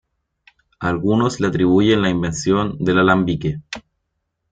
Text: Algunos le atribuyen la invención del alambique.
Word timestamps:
Algunos 0.79 1.39
le 1.39 1.45
atribuyen 1.49 2.01
la 2.01 2.09
invención 2.09 2.75
del 2.83 2.97
alambique. 2.97 3.61